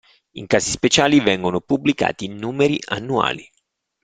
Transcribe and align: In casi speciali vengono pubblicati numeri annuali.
In 0.31 0.47
casi 0.47 0.71
speciali 0.71 1.19
vengono 1.19 1.61
pubblicati 1.61 2.27
numeri 2.27 2.79
annuali. 2.87 3.47